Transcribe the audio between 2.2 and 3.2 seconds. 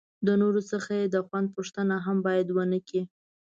باید ونه کړي.